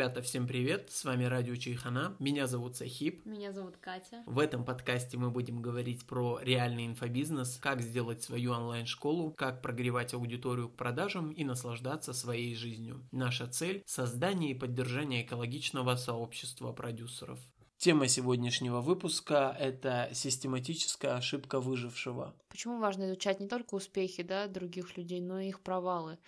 [0.00, 0.90] Ребята, всем привет!
[0.90, 2.16] С вами Радио Чайхана.
[2.18, 3.26] Меня зовут Сахиб.
[3.26, 4.22] Меня зовут Катя.
[4.24, 10.14] В этом подкасте мы будем говорить про реальный инфобизнес, как сделать свою онлайн-школу, как прогревать
[10.14, 13.06] аудиторию к продажам и наслаждаться своей жизнью.
[13.12, 17.38] Наша цель– создание и поддержание экологичного сообщества продюсеров.
[17.76, 22.34] Тема сегодняшнего выпуска– это систематическая ошибка выжившего.
[22.50, 26.18] Почему важно изучать не только успехи да, других людей, но и их провалы?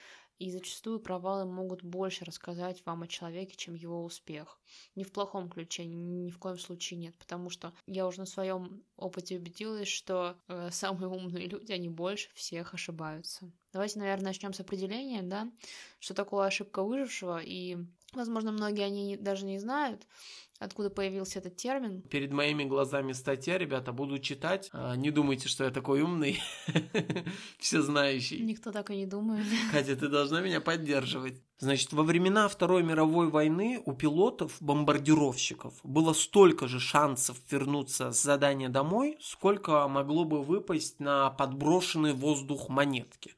[0.43, 4.59] И зачастую провалы могут больше рассказать вам о человеке, чем его успех.
[4.97, 8.83] Не в плохом ключе, ни в коем случае нет, потому что я уже на своем
[8.97, 13.53] опыте убедилась, что э, самые умные люди, они больше всех ошибаются.
[13.73, 15.49] Давайте, наверное, начнем с определения, да,
[16.01, 17.77] что такое ошибка выжившего, и,
[18.15, 20.07] возможно, многие они даже не знают,
[20.59, 22.03] откуда появился этот термин.
[22.03, 24.71] Перед моими глазами статья, ребята, буду читать.
[24.73, 26.41] А, не думайте, что я такой умный,
[27.59, 28.41] все знающий.
[28.41, 29.47] Никто так и не думает.
[29.73, 31.43] Катя, ты должна меня поддерживать.
[31.59, 38.21] Значит, во времена Второй мировой войны у пилотов, бомбардировщиков, было столько же шансов вернуться с
[38.21, 43.35] задания домой, сколько могло бы выпасть на подброшенный воздух монетки.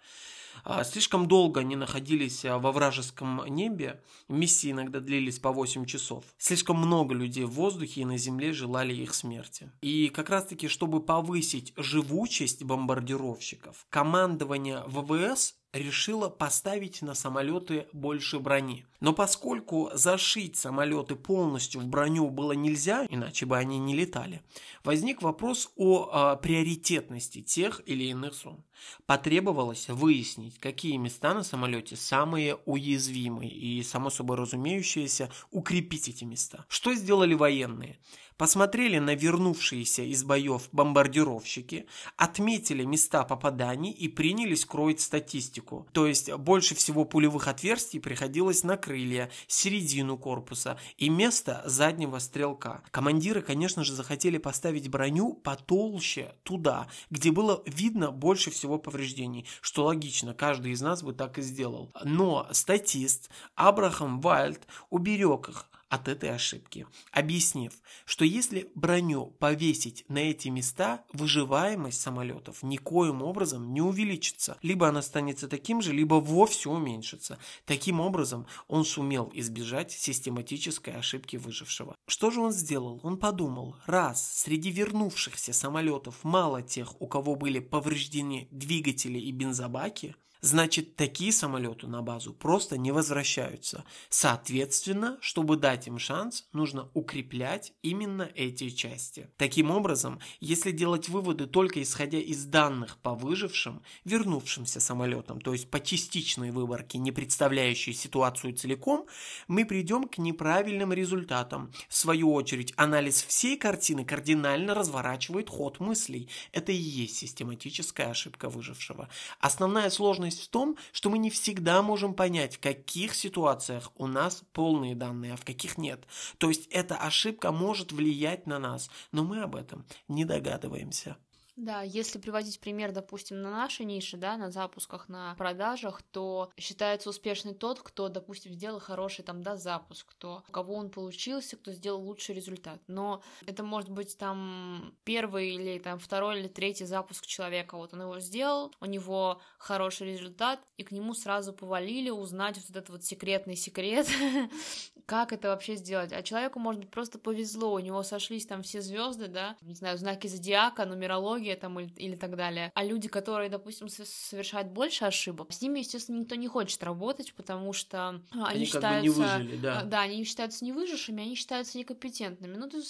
[0.65, 6.25] А, слишком долго они находились а, во вражеском небе, миссии иногда длились по 8 часов.
[6.39, 9.71] Слишком много людей в воздухе и на земле желали их смерти.
[9.83, 18.39] И как раз таки, чтобы повысить живучесть бомбардировщиков, командование ВВС решила поставить на самолеты больше
[18.39, 18.87] брони.
[19.01, 24.41] Но поскольку зашить самолеты полностью в броню было нельзя, иначе бы они не летали,
[24.85, 28.65] возник вопрос о, о приоритетности тех или иных зон.
[29.07, 36.65] Потребовалось выяснить, какие места на самолете самые уязвимые и, само собой разумеющееся, укрепить эти места.
[36.69, 37.99] Что сделали военные?
[38.37, 45.89] посмотрели на вернувшиеся из боев бомбардировщики, отметили места попаданий и принялись кроить статистику.
[45.93, 52.83] То есть больше всего пулевых отверстий приходилось на крылья, середину корпуса и место заднего стрелка.
[52.91, 59.85] Командиры, конечно же, захотели поставить броню потолще туда, где было видно больше всего повреждений, что
[59.85, 61.93] логично, каждый из нас бы так и сделал.
[62.05, 67.73] Но статист Абрахам Вайлд уберег их от этой ошибки, объяснив,
[68.05, 74.59] что если броню повесить на эти места, выживаемость самолетов никоим образом не увеличится.
[74.61, 77.39] Либо она останется таким же, либо вовсе уменьшится.
[77.65, 81.95] Таким образом, он сумел избежать систематической ошибки выжившего.
[82.09, 82.99] Что же он сделал?
[83.05, 90.17] Он подумал, раз среди вернувшихся самолетов мало тех, у кого были повреждены двигатели и бензобаки,
[90.45, 93.85] значит такие самолеты на базу просто не возвращаются.
[94.11, 99.31] Соответственно, чтобы дать им шанс, нужно укреплять именно эти части.
[99.39, 105.71] Таким образом, если делать выводы только исходя из данных по выжившим, вернувшимся самолетам, то есть
[105.71, 109.07] по частичной выборке, не представляющей ситуацию целиком,
[109.49, 111.73] мы придем к неправильным результатам.
[111.89, 116.29] В свою очередь, анализ всей картины кардинально разворачивает ход мыслей.
[116.53, 119.09] Это и есть систематическая ошибка выжившего.
[119.41, 124.07] Основная сложность сложность в том, что мы не всегда можем понять, в каких ситуациях у
[124.07, 126.05] нас полные данные, а в каких нет.
[126.39, 131.17] То есть эта ошибка может влиять на нас, но мы об этом не догадываемся.
[131.57, 137.09] Да, если приводить пример, допустим, на нашей нише, да, на запусках, на продажах, то считается
[137.11, 141.71] успешный тот, кто, допустим, сделал хороший там, да, запуск, кто, у кого он получился, кто
[141.71, 142.81] сделал лучший результат.
[142.89, 147.77] Но это может быть там первый или там второй или третий запуск человека.
[147.77, 152.71] Вот он его сделал, у него хороший результат, и к нему сразу повалили узнать вот
[152.71, 154.09] этот вот секретный секрет,
[155.07, 156.13] как это вообще сделать.
[156.13, 159.99] А человеку, может быть, просто повезло, у него сошлись там все звезды, да, не знаю,
[159.99, 162.73] знаки зодиака, нумерология, там или, или так далее.
[162.75, 167.73] А люди, которые, допустим, совершают больше ошибок, с ними, естественно, никто не хочет работать, потому
[167.73, 168.81] что они, они считаются...
[168.81, 169.83] Как бы не выжили, да.
[169.85, 172.57] Да, они считаются невыжившими, они считаются некомпетентными.
[172.57, 172.83] Ну, ты,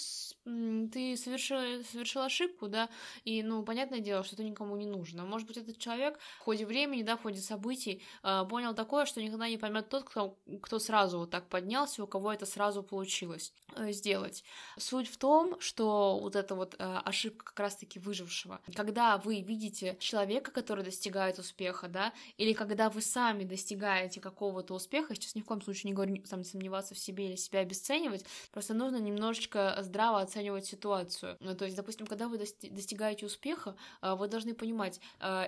[0.91, 1.59] ты совершил,
[1.91, 2.89] совершил ошибку, да,
[3.25, 5.25] и, ну, понятное дело, что это никому не нужно.
[5.25, 9.23] Может быть, этот человек в ходе времени, да, в ходе событий э, понял такое, что
[9.23, 13.53] никогда не поймет тот, кто, кто сразу вот так поднялся, у кого это сразу получилось
[13.91, 14.45] сделать.
[14.79, 18.61] Суть в том, что вот эта вот э, ошибка как раз-таки выжившего.
[18.75, 25.15] Когда вы видите человека, который достигает успеха, да, или когда вы сами достигаете какого-то успеха,
[25.15, 28.75] сейчас ни в коем случае не говорю там сомневаться в себе или себя обесценивать, просто
[28.75, 31.37] нужно немножечко здраво оценивать ситуацию.
[31.41, 35.01] Ну, то есть, допустим, когда вы достигаете успеха, а, вы должны понимать,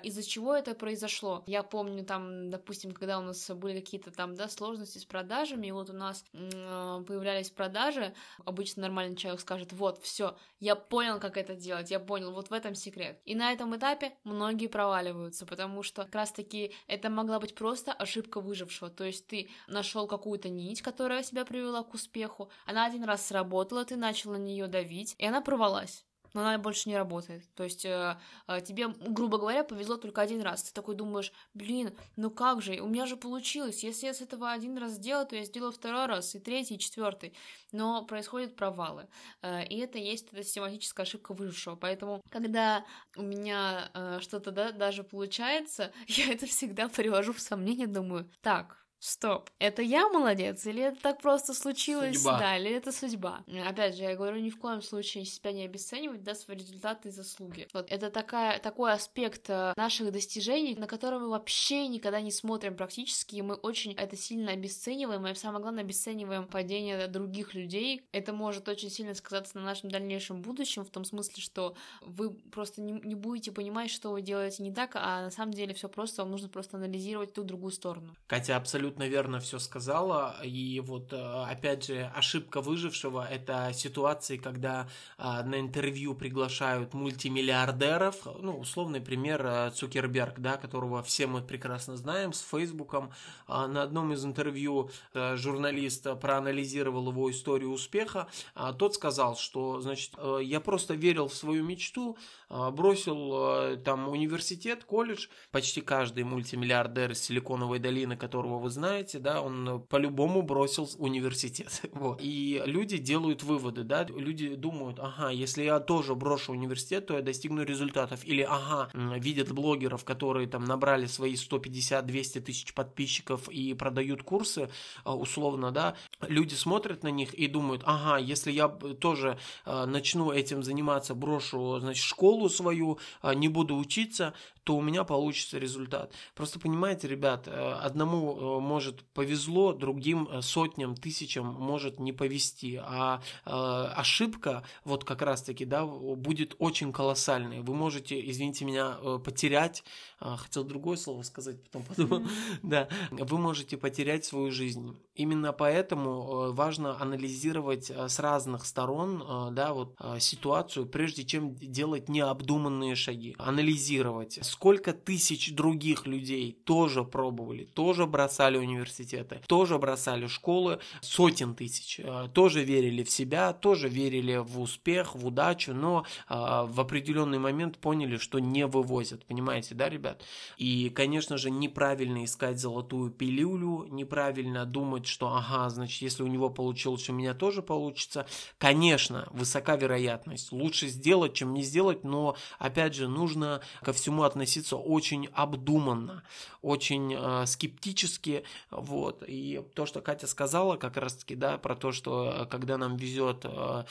[0.03, 1.45] из-за чего это произошло.
[1.47, 5.73] Я помню там, допустим, когда у нас были какие-то там, да, сложности с продажами, и
[5.73, 8.15] вот у нас э, появлялись в продаже,
[8.45, 12.53] обычно нормальный человек скажет, вот, все, я понял, как это делать, я понял, вот в
[12.53, 13.21] этом секрет.
[13.25, 18.41] И на этом этапе многие проваливаются, потому что как раз-таки это могла быть просто ошибка
[18.41, 23.27] выжившего, то есть ты нашел какую-то нить, которая себя привела к успеху, она один раз
[23.27, 26.05] сработала, ты начал на нее давить, и она порвалась
[26.37, 27.43] но она больше не работает.
[27.55, 30.65] То есть э, э, тебе, грубо говоря, повезло только один раз.
[30.65, 33.83] Ты такой думаешь, блин, ну как же, у меня же получилось.
[33.83, 36.79] Если я с этого один раз сделаю, то я сделаю второй раз, и третий, и
[36.79, 37.33] четвертый.
[37.73, 39.09] Но происходят провалы.
[39.41, 41.75] Э, и это есть эта систематическая ошибка выжившего.
[41.75, 42.85] Поэтому, когда
[43.17, 48.86] у меня э, что-то да, даже получается, я это всегда привожу в сомнение, думаю, так,
[48.99, 52.17] Стоп, это я молодец, или это так просто случилось?
[52.17, 52.39] Судьба.
[52.39, 53.45] Да, или это судьба?
[53.67, 57.13] Опять же, я говорю, ни в коем случае себя не обесценивать, да, свои результаты и
[57.13, 57.69] заслуги.
[57.73, 62.75] Вот, это такая, такой аспект э, наших достижений, на который мы вообще никогда не смотрим
[62.75, 68.03] практически, и мы очень это сильно обесцениваем, и самое главное, обесцениваем падение других людей.
[68.13, 72.81] Это может очень сильно сказаться на нашем дальнейшем будущем, в том смысле, что вы просто
[72.81, 76.23] не, не будете понимать, что вы делаете не так, а на самом деле все просто,
[76.23, 78.17] вам нужно просто анализировать ту другую сторону.
[78.27, 80.37] Катя абсолютно верно все сказала.
[80.43, 84.89] И вот, э, опять же, ошибка выжившего– это ситуации, когда
[85.19, 88.27] а, на интервью приглашают мультимиллиардеров.
[88.41, 93.11] Ну, условный пример э, Цукерберг, да, которого все мы прекрасно знаем, с Фейсбуком.
[93.47, 98.29] А, на одном из интервью э, журналист проанализировал его историю успеха.
[98.55, 102.17] А, тот сказал, что, значит, я просто верил в свою мечту,
[102.49, 105.29] бросил там университет, колледж.
[105.51, 111.83] Почти каждый мультимиллиардер из Силиконовой долины, которого вы знаете, да, он по-любому бросил университет.
[111.97, 112.21] Вот.
[112.23, 117.23] И люди делают выводы, да, люди думают, ага, если я тоже брошу университет, то я
[117.23, 118.21] достигну результатов.
[118.25, 124.69] Или, ага, видят блогеров, которые там набрали свои 150-200 тысяч подписчиков и продают курсы,
[125.05, 130.33] а, условно, да, люди смотрят на них и думают, ага, если я тоже а, начну
[130.33, 134.35] этим заниматься, брошу, значит, школу свою, а, не буду учиться,
[134.67, 136.13] то у меня получится результат.
[136.35, 142.81] Просто понимаете, ребят, э, одному э, может повезло, другим э, сотням, тысячам может не повезти,
[142.83, 147.61] а ошибка вот как раз-таки, да, будет очень колоссальной.
[147.61, 149.85] Вы можете, извините меня, потерять,
[150.19, 152.29] хотел другое слово сказать, потом подумал,
[152.63, 154.99] да, вы можете потерять свою жизнь.
[155.15, 163.37] Именно поэтому важно анализировать с разных сторон, да, вот ситуацию, прежде чем делать необдуманные шаги.
[163.39, 172.01] Анализировать, сколько тысяч других людей тоже пробовали, тоже бросали университеты, тоже бросали школы, сотен тысяч,
[172.03, 177.39] э, тоже верили в себя, тоже верили в успех, в удачу, но э, в определенный
[177.39, 180.25] момент поняли, что не вывозят, понимаете, да, ребят?
[180.57, 186.49] И, конечно же, неправильно искать золотую пилюлю, неправильно думать, что, ага, значит, если у него
[186.49, 188.25] получилось, у меня тоже получится.
[188.57, 190.51] Конечно, высока вероятность.
[190.51, 196.23] Лучше сделать, чем не сделать, но, опять же, нужно ко всему относиться относиться очень обдуманно,
[196.63, 202.33] очень э, скептически, вот, и то, что Катя сказала как раз-таки, да, про то, что
[202.43, 203.85] э, когда нам везет, э,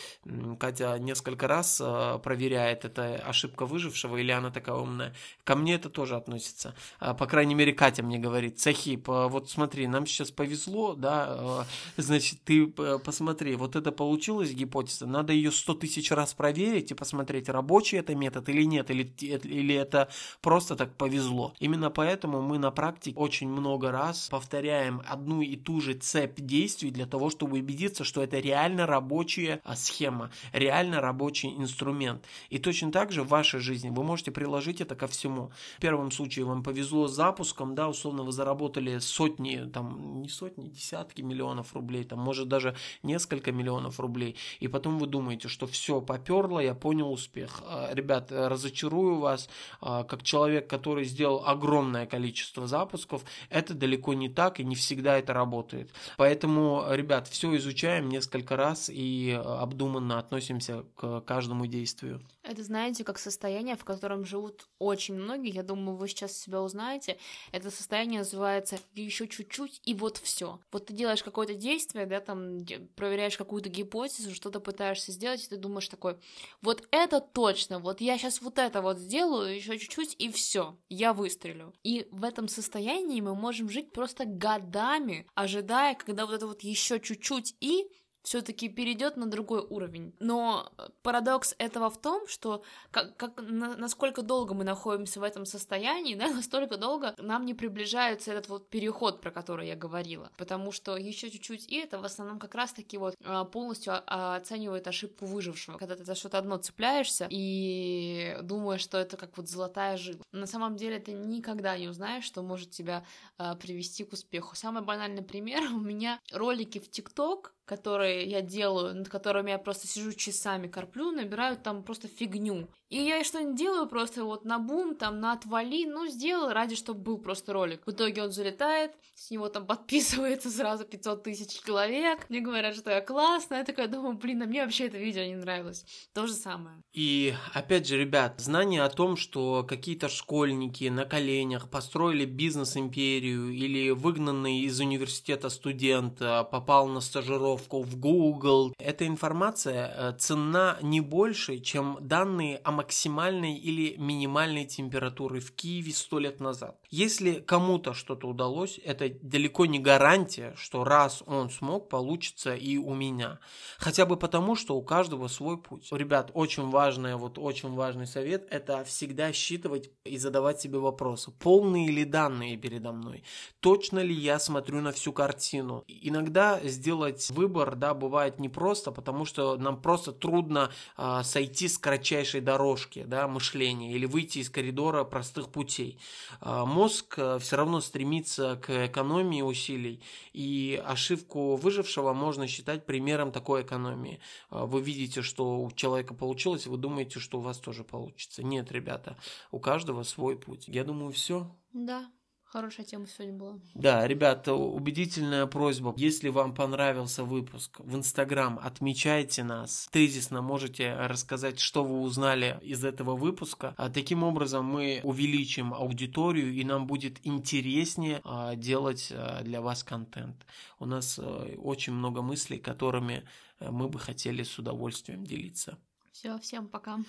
[0.59, 5.13] Катя несколько раз э, проверяет, это ошибка выжившего или она такая умная,
[5.43, 9.49] ко мне это тоже относится, э, по крайней мере, Катя мне говорит, Сахип, э, вот
[9.49, 11.65] смотри, нам сейчас повезло, да,
[11.97, 16.91] э, значит, ты э, посмотри, вот это получилось гипотеза, надо ее сто тысяч раз проверить
[16.91, 20.09] и посмотреть, рабочий это метод или нет, или, или это
[20.45, 21.55] просто так повезло.
[21.59, 26.91] Именно поэтому мы на практике очень много раз повторяем одну и ту же цепь действий
[26.91, 32.23] для того, чтобы убедиться, что это реально рабочая а, схема, реально рабочий инструмент.
[32.51, 35.49] И точно так же в вашей жизни вы можете приложить это ко всему.
[35.77, 40.67] В первом случае вам повезло с запуском, да, условно вы заработали сотни, там, не сотни,
[40.67, 46.01] десятки миллионов рублей, там, может даже несколько миллионов рублей, и потом вы думаете, что все,
[46.01, 47.63] поперло, я понял успех.
[47.65, 49.49] А, ребят, разочарую вас,
[49.81, 55.17] а, как человек, который сделал огромное количество запусков, это далеко не так и не всегда
[55.17, 55.91] это работает.
[56.17, 62.22] Поэтому, ребят, все изучаем несколько раз и э, обдуманно относимся к каждому действию.
[62.44, 65.51] Это, знаете, как состояние, в котором живут очень многие.
[65.51, 67.17] Я думаю, вы сейчас себя узнаете.
[67.51, 70.60] Это состояние называется еще чуть-чуть, и вот все.
[70.72, 72.63] Вот ты делаешь какое-то действие, да, там
[72.96, 76.17] проверяешь какую-то гипотезу, что-то пытаешься сделать, и ты думаешь такой,
[76.62, 81.13] вот это точно, вот я сейчас вот это вот сделаю, еще чуть-чуть, и все, я
[81.13, 81.74] выстрелю.
[81.84, 87.00] И в этом состоянии мы можем жить просто годами, ожидая, когда вот это вот еще
[87.00, 87.86] чуть-чуть и
[88.25, 90.13] все-таки перейдет на другой уровень.
[90.20, 90.72] Но
[91.03, 96.15] парадокс этого в том, что как, как, на, насколько долго мы находимся в этом состоянии,
[96.15, 100.32] да, настолько долго нам не приближается этот вот переход, про который я говорила.
[100.38, 105.25] Потому что еще чуть-чуть, и это в основном как раз-таки вот а, полностью оценивает ошибку
[105.25, 105.77] выжившего.
[105.77, 110.24] Когда ты за что-то одно цепляешься и думаешь, что это как вот золотая жила.
[110.32, 113.05] На самом деле ты никогда не узнаешь, что может тебя
[113.38, 114.55] а, привести к успеху.
[114.55, 119.88] Самый банальный пример у меня ролики в ТикТок, которые я делаю, над которыми я просто
[119.88, 122.69] сижу часами, корплю, набирают там просто фигню.
[122.89, 127.00] И я что-нибудь делаю просто вот на бум, там, на отвали, ну, сделал ради, чтобы
[127.01, 127.86] был просто ролик.
[127.88, 132.91] В итоге он залетает, с него там подписывается сразу 500 тысяч человек, мне говорят, что
[132.91, 135.86] я классная, я такая думаю, блин, а мне вообще это видео не нравилось.
[136.13, 136.77] То же самое.
[136.93, 143.89] И, опять же, ребят, знание о том, что какие-то школьники на коленях построили бизнес-империю или
[143.89, 151.59] выгнанный из университета студент попал на стажировку в Google, эта информация э, ценна не больше,
[151.59, 156.77] чем данные о максимальной или минимальной температуры в Киеве сто лет назад.
[156.89, 162.93] Если кому-то что-то удалось, это далеко не гарантия, что раз он смог, получится и у
[162.93, 163.39] меня.
[163.77, 165.88] Хотя бы потому, что у каждого свой путь.
[165.91, 171.31] Ребят, очень важный, вот очень важный совет– это всегда считывать и задавать себе вопросы.
[171.31, 173.24] Полные ли данные передо мной?
[173.59, 175.83] Точно ли я смотрю на всю картину?
[175.88, 182.41] Иногда сделать выбор, да, бывает непросто, потому что нам просто трудно э, сойти с кратчайшей
[182.41, 185.99] дорожки да, мышления или выйти из коридора простых путей.
[186.41, 190.01] А, мозг э, все равно стремится к экономии усилий,
[190.33, 194.19] и ошибку выжившего можно считать примером такой экономии.
[194.49, 198.43] А, вы видите, что у человека получилось, вы думаете, что у вас тоже получится.
[198.43, 199.17] Нет, ребята,
[199.51, 200.67] у каждого свой путь.
[200.67, 201.55] Я думаю, все.
[201.73, 202.09] Да.
[202.55, 203.59] Хорошая тема сегодня была.
[203.74, 205.93] Да, ребята, убедительная просьба.
[205.97, 209.89] Если вам понравился выпуск, в Инстаграм отмечайте нас.
[209.91, 213.75] Тезисно можете рассказать, что вы узнали из этого выпуска.
[213.75, 219.83] А таким образом мы увеличим аудиторию, и нам будет интереснее а, делать а, для вас
[219.83, 220.45] контент.
[220.79, 221.19] У нас
[221.57, 223.27] очень много мыслей, которыми
[223.59, 225.77] мы бы хотели с удовольствием делиться.
[226.13, 227.00] Все, всем пока.